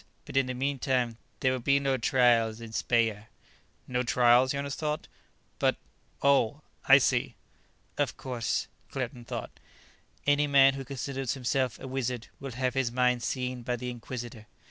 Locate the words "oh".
6.23-6.63